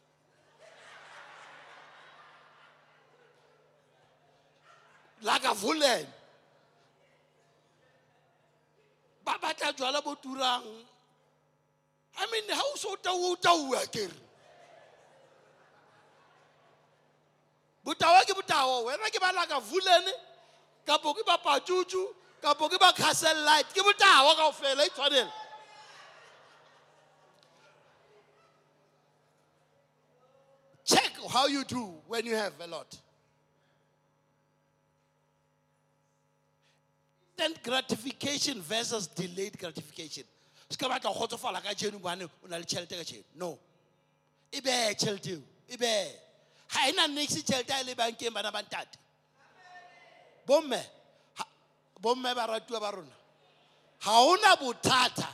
[5.21, 6.07] Lagavulin
[9.25, 10.01] ba batla jwala
[12.17, 14.13] i mean o so tauo taua kere
[17.83, 20.05] botawa ke botawa wena ke ba Lagavulin
[20.85, 22.05] kapo ke ba patutsu
[22.41, 23.73] kapo ke ba Castle Lite?
[23.73, 25.31] Ke botawa kao fela e tshwanela.
[30.85, 32.97] Check how you do when you have a lot.
[37.37, 40.23] Instant gratification versus delayed gratification
[40.69, 43.57] se ka batla go kgotsofala ka jeno bane o na le tšhelete ka jeno no.
[44.51, 46.13] E bee tšhelete eo e bee
[46.69, 48.97] ga e na nix tšhelete a e le bankeng bana ba ntate.
[50.45, 50.81] Bomme
[51.99, 53.15] bomme ba ratuwa ba rona.
[54.03, 55.29] Ga ona bothata.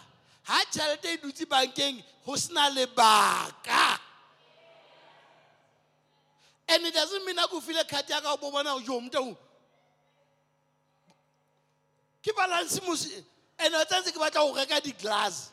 [0.47, 3.99] Ga tšhelete e dutse bankeng go sena lebaka.
[6.67, 9.37] And it doesn't mean a ko file card ya ka o bo bona jo motao
[12.23, 12.79] ke balance
[13.59, 15.51] and o think di-glass.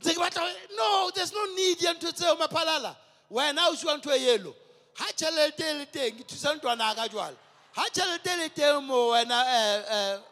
[0.00, 2.96] Ntse ke batla no there's no need ya ntho tseo maphalala.
[3.30, 4.54] Wena o siwa ntho e yelo
[4.96, 7.36] ga tšhelete e le teng ke thusa ntwana ka jwala
[7.74, 9.42] ga tšhelete e le teng mo wena
[9.90, 10.22] um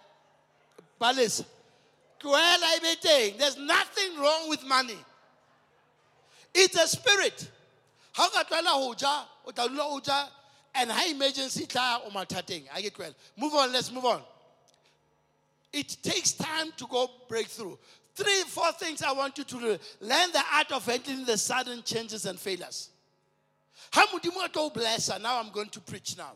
[1.00, 1.44] palesa
[2.20, 4.98] tloela e be there's nothing wrong with money.
[6.54, 7.50] It's a spirit.
[8.18, 10.20] O ka tlwaela go ja o
[10.74, 14.22] and ha emergency tla o mathateng a ke tloela move on let's move on
[15.76, 17.76] it takes time to go breakthrough.
[18.14, 19.78] Three, four things I want you to do.
[20.00, 22.88] Learn the art of handling the sudden changes and failures.
[23.92, 26.32] Ha Modimo a tlo o blessa, Now I'm going to preach now.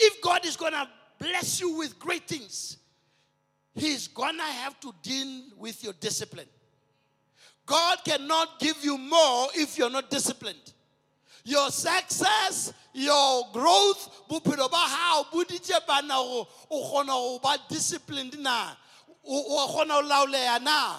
[0.00, 2.78] If God is going to bless you with great things,
[3.74, 6.48] He's going to have to deal with your discipline.
[7.66, 10.72] God cannot give you more if you're not disciplined.
[11.46, 15.44] Your success, your growth, bophelo ba hao bo
[15.86, 18.72] bana go o kgona go ba disciplined na?
[19.24, 20.96] O o kgona go laoleya na?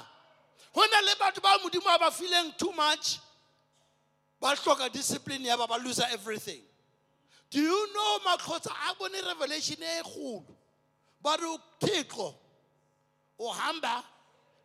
[0.73, 3.19] Go na le batho ba modimo ba fileng too much?
[4.39, 6.61] Ba hloka discipline ya ba ba lose everything.
[7.49, 10.45] Do you know matlhotsa a bone revelation e kgolo?
[11.21, 12.33] Ba re thixo
[13.37, 14.01] o hamba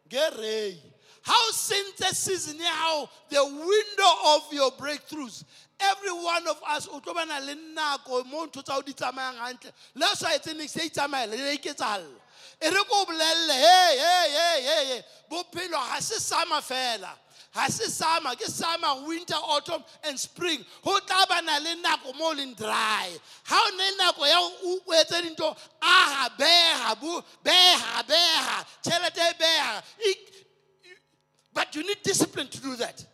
[0.09, 0.79] ngerei
[1.23, 5.45] how since the season how the window of your breakthroughs
[5.91, 9.37] every one of us o tlo bana le nako mo ntho tsa o di tsamayang
[9.37, 12.21] gantle le sa etse se itsamaela le iketsalela
[12.61, 17.11] e re ko o bolelele hey hey hey hey bophelo ga se sama fela.
[17.55, 20.65] Ga se sama ke summer winter autumn and spring.
[20.83, 23.09] Go tla bana le nako mo o leng dry.
[23.49, 26.95] Ga o ne nako ya etse dintho aga bega
[27.43, 29.83] bega bega tšhelete bega
[31.55, 33.05] but you need discipline to do that.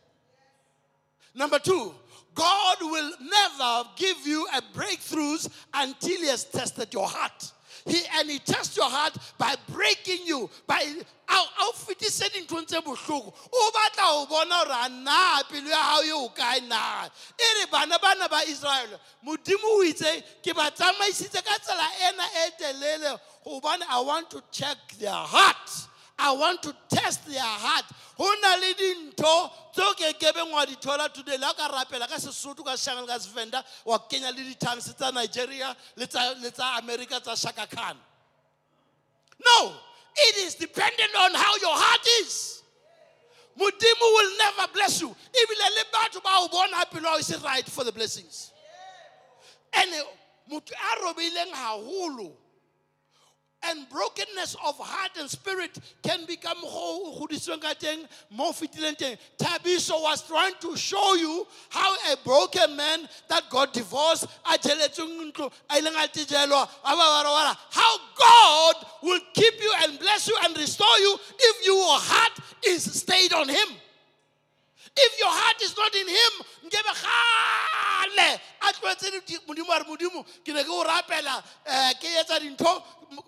[1.35, 1.95] Number two
[2.39, 7.53] god will never give you a breakthroughs until he has tested your heart.
[7.85, 12.81] He, and he tests your heart by breaking you by a o fetise dinthong tse
[12.81, 13.33] bohloko.
[13.53, 17.09] O batla go bona gore na pelo ya gago na?
[18.29, 21.41] Ba israele modimo o itse ke ba tsamaisitse
[22.09, 25.88] ena e telele gobane i want to check their heart
[26.19, 27.85] I want to test their heart.
[28.19, 31.37] Ho na le dintho tseo ke kebeng wa di thola today.
[31.39, 35.77] La o ka rapela ka sesotho ka shangle ka sevenda wa kenya le tsa nigeria
[35.97, 37.97] le tsa le america tsa shaka khan.
[39.45, 39.73] No
[40.17, 42.63] it is dependent on how your heart is.
[43.57, 45.09] Mudimu will never bless you.
[45.09, 48.53] Ebile le batho ba o bona pelo is right for the blessings.
[49.73, 49.91] And
[50.51, 52.33] motho a robeileng haholo
[53.65, 57.27] and brokenness of heart and spirit can become go
[57.79, 59.19] teng mo fetileng teng.
[59.39, 64.27] Thabiso was trying to show you how a broken man that got divorced
[67.71, 72.83] how god will keep you and bless you and restore you if your heart is
[73.01, 73.69] stayed on him
[75.07, 76.33] if your heart is not in him
[76.67, 81.37] nkebe gale a tlwaetse di- modimo a re modimo ke ne ke o rapela
[81.67, 82.83] um ke etsa dintho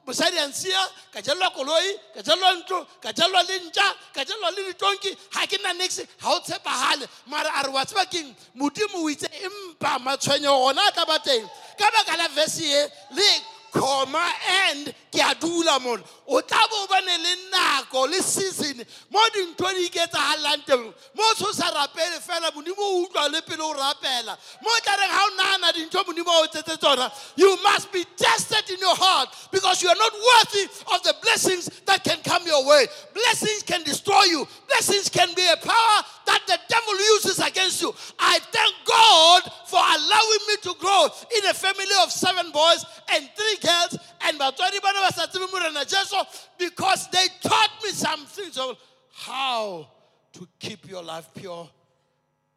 [0.06, 4.50] mosadi a nsia ka jalelwa koloi ka jalelwa ntlo ka jalelwa le ntja ka jalelwa
[4.56, 8.34] le ditonki ga ke na nix ga o tshepagale mara a re wa tseba keng?
[8.56, 11.48] Modimo o itse empa matshwenyego gona a tla ba teng.
[11.78, 13.30] Ka baka la verse ye le
[13.72, 14.26] comma
[14.68, 19.74] and ke a dula mona o tla bo bane le nako le season mo dintho
[19.74, 20.94] di iketsagalang teng.
[21.14, 24.38] Mo o sa rapele fela modimo o utlwa le pele o rapela.
[24.62, 28.04] Mo o tla reng ga o nagana dintho modimo o tsetse tsona you must be
[28.16, 32.46] tested in your heart because you are not worthy of the blessings that can come
[32.46, 32.86] your way.
[33.14, 34.46] Blessings can destroy you.
[34.68, 37.92] Blessings can be a power that the devil uses against you.
[38.18, 42.84] I thank god for allowing me to grow in a family of seven boys
[43.14, 46.16] and three girls and batswadi bana ba sa tsebe morena jesu
[46.58, 48.76] because they taught me some things of
[49.12, 49.88] how
[50.32, 51.68] to keep your life pure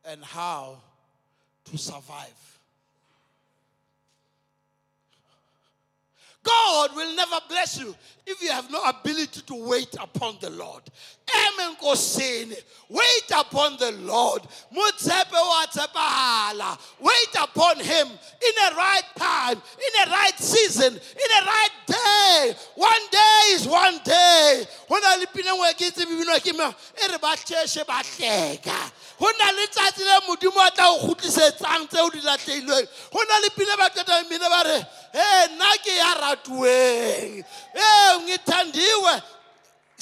[0.06, 0.78] and how
[1.66, 2.54] to survive
[6.44, 7.96] God will never bless you
[8.28, 10.84] if you have no ability to wait upon the Lord.
[11.30, 11.64] Amen.
[11.84, 12.56] Nkosini.
[12.90, 14.44] Wait upon the Lord.
[14.74, 16.78] Motshepe wa tshepahala.
[17.00, 22.56] Wait upon Him in a right time, in a right season, in a right day.
[22.76, 24.66] One day is one day.
[24.90, 28.02] Ho na le pina ngwe ke itse bibino ke mo e re ba tsheshe ba
[28.04, 28.92] hleka.
[29.20, 32.88] Ho na le tsatsi le modimo a tla o kgutlisetsang tseo di latlehilweng.
[33.14, 37.44] Ho na le pina ba qeta mmino ba re e nna ke ya ratuweng
[37.74, 39.22] e ngithandiwe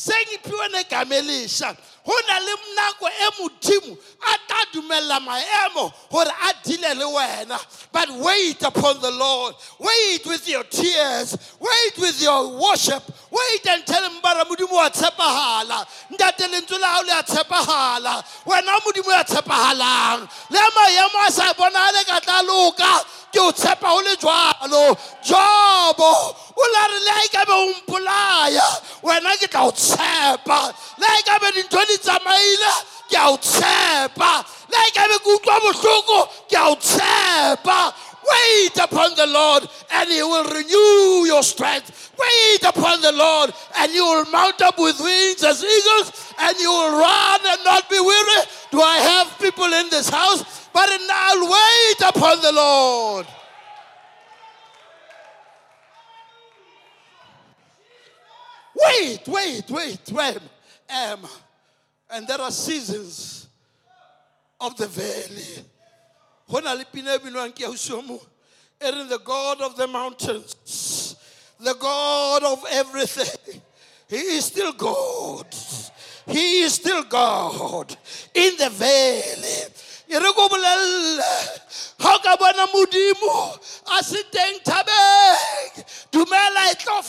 [0.01, 1.75] sengiphiwe negama elisha.
[2.05, 7.59] Go na le nako e modimo a maemo gore a dile le wena.
[7.91, 9.55] But wait upon the lord.
[9.79, 11.37] Wait with your tears.
[11.59, 13.03] Wait with your worship.
[13.31, 18.23] Wait and tell him bara modimo wa tshepagala ntate lentswe la gago le a tshepagala
[18.45, 23.87] wena modimo ya tshepaгаlang le maemo a sa bonagale ka tla loka ke o tshepa
[23.87, 26.11] go le jalo jobo
[26.57, 28.67] o la re le a ikabe o mpolaya
[29.03, 32.73] wena ke tla o tshepa le a ikabe dintho di tsamaile
[33.09, 34.31] ke a o tshepa
[34.71, 36.19] le a ikabe ke utlwa bohloko
[36.49, 42.11] ke a o tshepa Wait upon the Lord and He will renew your strength.
[42.17, 46.69] Wait upon the Lord and you will mount up with wings as eagles and you
[46.69, 48.41] will run and not be weary.
[48.69, 50.69] Do I have people in this house?
[50.71, 53.27] But now wait upon the Lord.
[58.83, 60.39] Wait, wait, wait, wait.
[60.89, 61.19] Um,
[62.09, 63.47] and there are seasons
[64.59, 65.65] of the valley.
[66.49, 66.85] Reng
[69.09, 71.15] the God of the mountains,
[71.59, 73.61] the God of everything.
[74.07, 75.47] He is still God.
[76.27, 77.95] He is still God
[78.33, 79.73] in the valley.
[80.09, 81.23] E re ko bolelle,
[82.01, 83.57] ha o ka bona modimo
[83.97, 86.99] a se teng thabeng, dumela e tlo.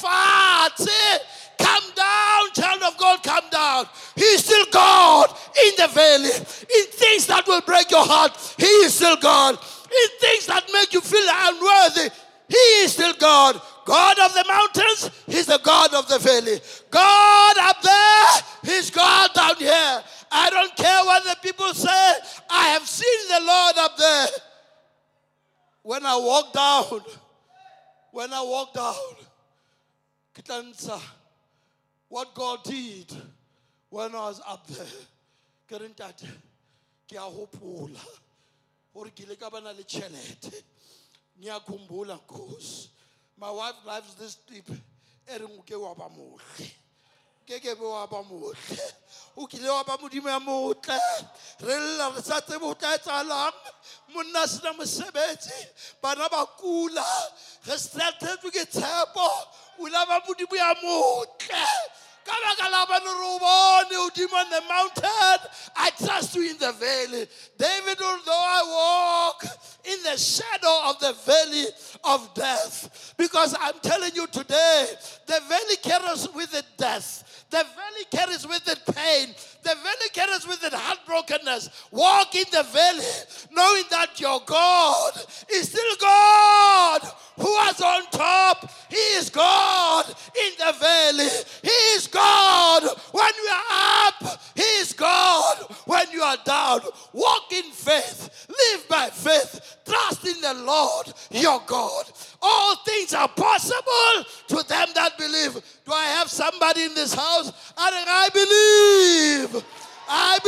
[4.14, 5.30] He is still God
[5.66, 6.30] in the valley.
[6.30, 9.54] In things that will break your heart, He is still God.
[9.54, 12.10] In things that make you feel unworthy,
[12.48, 13.60] He is still God.
[13.84, 16.60] God of the mountains, He's the God of the valley.
[16.90, 20.02] God up there, He's God down here.
[20.30, 22.12] I don't care what the people say.
[22.50, 24.26] I have seen the Lord up there.
[25.82, 27.02] When I walk down,
[28.12, 28.94] when I walk down,
[32.08, 33.12] what God did
[33.92, 34.86] when I was up there.
[35.68, 36.26] Ke re ntate,
[37.06, 38.00] ke a hopola
[38.94, 39.84] gore ke ile ka bana le.
[43.38, 44.70] My wife lives this deep
[45.28, 46.70] E reng ke wa ba motle.
[47.46, 48.92] Ke ke be wa ba motle.
[49.36, 50.98] O kile wa ba modimo ya motle.
[51.60, 51.76] Re
[52.22, 53.52] sa tsebe tla.
[59.78, 61.66] O la ba modimo ya motle.
[64.34, 65.48] On the mountain.
[65.76, 67.26] I trust you in the valley.
[67.58, 69.44] David, although I walk
[69.84, 71.66] in the shadow of the valley
[72.04, 74.86] of death, because I'm telling you today,
[75.26, 77.44] the valley carries with it death.
[77.50, 79.34] The valley carries with it pain.
[79.62, 81.68] The valley carries with it heartbrokenness.
[81.90, 83.04] Walk in the valley
[83.50, 85.12] knowing that your God
[85.50, 87.02] is still God
[87.36, 88.70] who was on top.
[88.88, 91.28] He is God God in the valley.
[91.62, 92.82] He is God
[93.12, 94.40] when you are up.
[94.54, 96.80] He is God when you are down.
[97.12, 98.46] Walk in faith.
[98.48, 99.78] Live by faith.
[99.84, 102.04] Trust in the Lord your God.
[102.40, 105.54] All things are possible to them that believe.
[105.84, 107.52] Do I have somebody in this house?
[107.76, 109.64] I believe.
[110.08, 110.38] I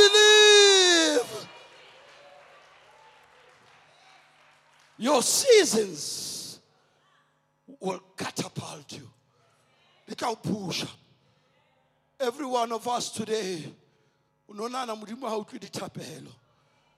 [1.25, 1.47] believe.
[4.97, 6.59] Your seasons
[7.79, 9.09] will catapult you.
[10.07, 10.85] Look how push.
[12.19, 13.63] Every one of us today,
[14.49, 16.31] unonana modimo ha utlwe dithapelo.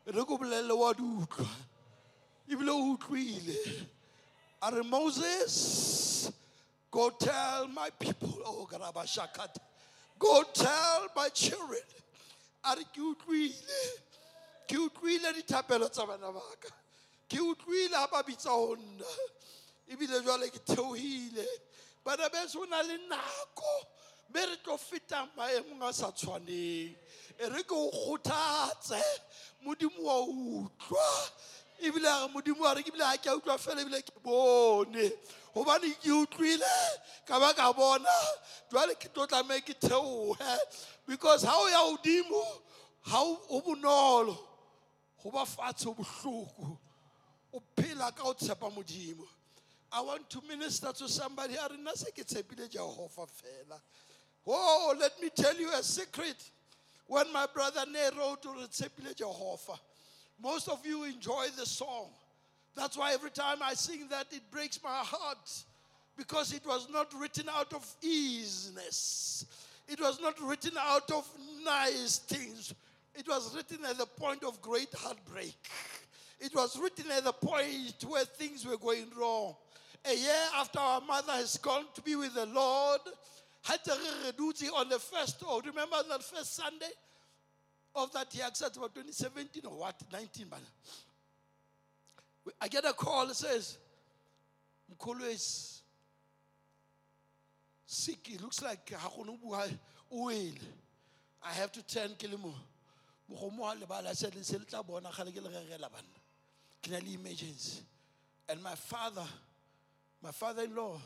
[0.05, 1.47] Re ko bolelele wa di utlwa
[2.49, 2.93] ebile o
[4.83, 6.29] moses
[6.91, 8.37] go tell my people.
[8.45, 9.59] Oh garabashakata
[10.19, 11.79] go tell my children.
[12.65, 13.53] A re ke utlwile.
[14.67, 16.69] Ke utlwile dithapelo tsa bana baka
[17.29, 19.05] ke utlwile ha ba bitsa ho nna.
[19.89, 20.59] Ebile jwale ke
[22.03, 23.87] bana beso o na le nako
[24.29, 26.95] mme re tlo fetang maemong a sa tshwaneng.
[27.39, 29.01] E re ke o kgothatse
[29.63, 31.09] modimo wa utlwa.
[31.81, 34.13] Ebile a re modimo wa re ke ebile ga ke a utlwa fela ebile ke
[34.23, 35.11] bone.
[35.53, 36.75] Gobane ke utlwile
[37.25, 38.17] ka ba ka bona.
[38.71, 40.57] Jwale ke tlo tlamee ke theoge
[41.07, 42.43] because ha o ya godimo
[43.05, 44.37] ga o bonolo.
[45.23, 46.77] Go ba fatshe o bohloko.
[47.53, 49.25] O phela ka o tshepa modimo.
[49.91, 51.55] I want to minister to somebody.
[51.55, 53.79] A re nna se ke tshepile jehova fela.
[54.47, 56.35] Oh let me tell you a secret.
[57.07, 59.77] When my brother ne wrote to re tshepile jehova
[60.41, 62.09] most of you enjoy the song.
[62.75, 65.63] That's why every time i sing that it breaks my heart
[66.15, 69.45] because it was not written out of easiness.
[69.87, 71.27] It was not written out of
[71.63, 72.73] nice things.
[73.15, 75.55] It was written at the point of great heartbreak.
[76.39, 79.55] It was written at the point where things were going wrong.
[80.05, 83.01] A year after our mother has gone to be with the Lord,
[84.75, 86.91] on the first, oh, remember that first Sunday
[87.95, 88.45] of that year,
[88.77, 90.59] about 2017 or what, 19, man.
[92.61, 93.77] I get a call that says,
[94.95, 95.81] Mkolo is
[97.85, 98.29] sick.
[98.31, 98.93] It looks like
[101.43, 102.53] I have to turn Kilimo.
[103.29, 105.05] I said, "It's a little too bad.
[105.05, 105.11] I
[106.81, 107.81] can I emergency?
[108.47, 109.25] And my father,
[110.21, 111.01] my father-in-law,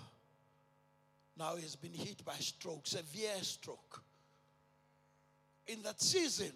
[1.37, 4.03] now he has been hit by stroke, severe stroke.
[5.67, 6.51] In that season,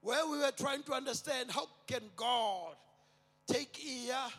[0.00, 2.74] where we were trying to understand how can God
[3.46, 4.30] take Iya,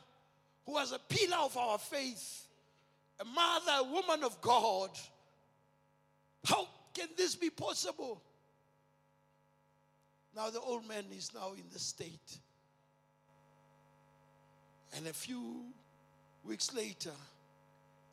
[0.66, 2.48] who was a pillar of our faith,
[3.20, 4.90] a mother, a woman of God,
[6.46, 8.22] how can this be possible?
[10.36, 12.40] Now the old man is now in the state
[14.96, 15.66] and a few
[16.44, 17.12] weeks later,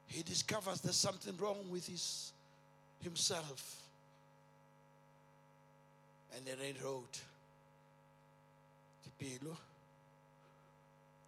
[0.07, 2.33] he discovers there's something wrong with his
[3.01, 3.81] himself.
[6.37, 7.21] And then he wrote,
[9.05, 9.57] Dipelo,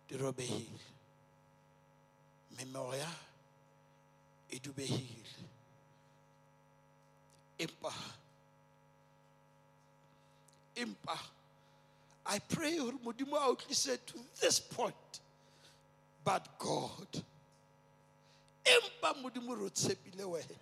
[0.09, 0.81] di robehile.
[2.59, 3.07] Memoria,
[4.51, 5.35] e dubehile.
[7.59, 7.93] Impa.
[10.77, 11.19] Impa.
[12.29, 14.95] I pray Modimo outlise to this point
[16.27, 17.23] but God.
[18.67, 20.57] Empa modimo ro tshepile wena.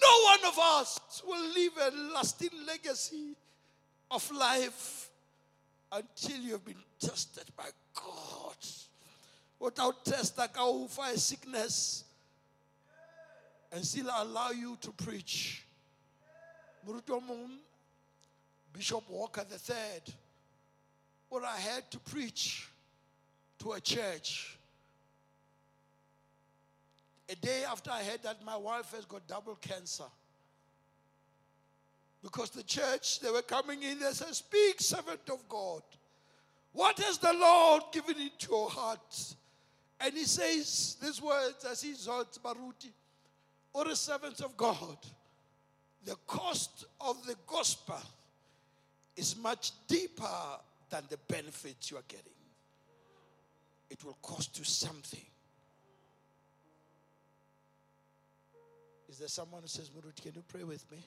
[0.00, 3.34] No one of us will leave a lasting legacy
[4.10, 5.10] of life
[5.90, 8.56] until you've been tested by God.
[9.58, 12.04] Without test, like our fire sickness
[13.72, 15.64] and still allow you to preach.
[18.72, 20.14] Bishop Walker the third
[21.30, 22.67] or I had to preach
[23.60, 24.58] to a church.
[27.28, 30.04] A day after I heard that my wife has got double cancer.
[32.22, 35.82] Because the church, they were coming in, they said, Speak, servant of God.
[36.72, 39.34] What has the Lord given into your heart?
[40.00, 42.92] And he says these words as he exalts Baruti,
[43.72, 44.96] or the servants of God.
[46.04, 48.00] The cost of the gospel
[49.16, 50.24] is much deeper
[50.88, 52.37] than the benefits you are getting.
[53.90, 55.24] It will cost you something.
[59.08, 60.98] Is there someone who says, Murut, can you pray with me?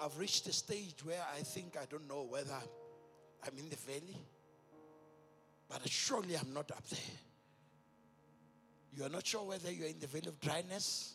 [0.00, 2.58] I've reached a stage where I think I don't know whether
[3.44, 4.16] I'm in the valley,
[5.68, 6.98] but surely I'm not up there.
[8.96, 11.14] You are not sure whether you're in the valley of dryness,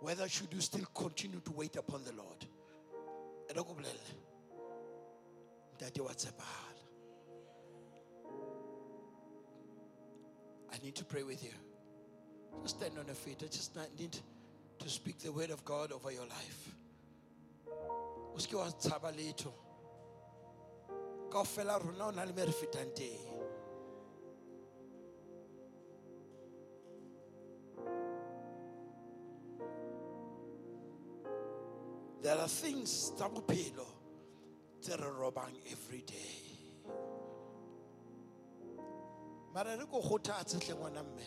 [0.00, 2.46] whether should you still continue to wait upon the Lord
[10.72, 11.50] I need to pray with you.
[12.62, 13.42] Just stand on your feet.
[13.42, 14.16] I just need
[14.78, 16.74] to speak the word of God over your life.
[18.34, 19.52] O se ke wa tshaba letho.
[21.30, 23.26] Kaofela ha rona o le me re fetang teng.
[32.22, 33.86] There are things tsa bophelo
[34.82, 36.49] tse re robang every day.
[39.54, 41.26] Mara re ko kgothatse hle ngwana mme.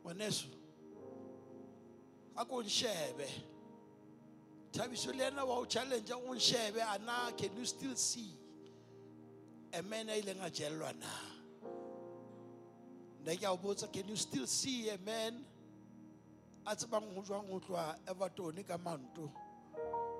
[0.00, 0.48] Ngwaneso.
[2.36, 3.28] A ko nshebe.
[4.72, 8.36] Thabiso le yena wa o challenge o nshebe ana can you still see
[9.72, 11.06] a man a ileng a jellwa na?
[13.24, 15.44] Ne ke a botsa can you still see a man
[16.66, 19.30] a tsebang ho jwang ho tloha Evaton ka manto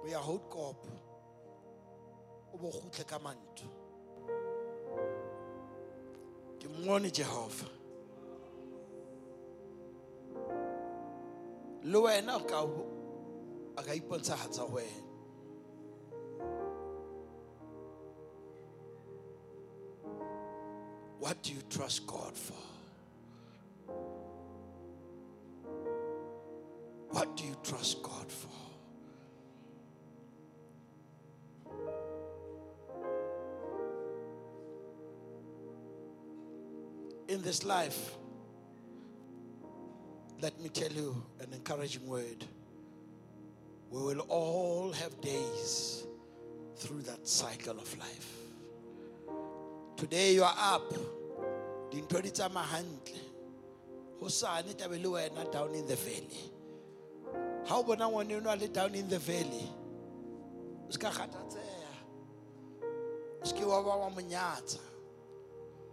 [0.02, 0.86] ho ya Houtkop
[2.52, 2.70] o bo
[3.08, 3.73] ka manto
[6.64, 7.66] ke mmone Jehova
[11.82, 12.34] le wena
[13.76, 15.02] a ka ipontshahatsa ho wena.
[21.18, 22.62] What do you trust God for?
[27.10, 28.63] What do you trust God for
[37.34, 38.14] in this life
[40.44, 42.44] let me tell you an encouraging word.
[43.90, 46.04] We will all have days
[46.76, 48.30] through that cycle of life.
[49.96, 50.92] Today you are up.
[51.90, 53.20] Dintho di tsamaya hantle.
[54.20, 56.50] Hosane tabe le wena down in the valley.
[57.66, 59.70] Ha o bona ngwane enwa a le down in the valley.
[60.88, 61.94] O ska kgathatseha.
[63.42, 64.78] O ske wa wa monyatsa.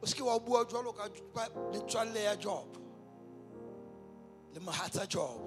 [0.01, 1.09] O ske wa bua jwalo ka
[1.71, 2.77] metswalle ya Job
[4.53, 5.39] le mohatsa job.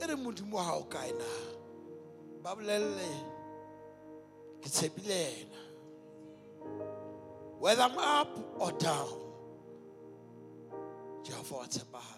[0.00, 1.24] E re modimo wa hao kae na?
[2.42, 2.54] Ba
[4.62, 5.46] ke tshepile
[7.60, 9.08] whether i'm up or down
[11.22, 12.17] jehova wa tshepahala